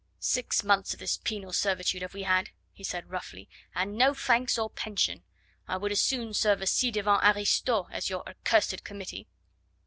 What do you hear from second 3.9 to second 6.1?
no thanks or pension. I would as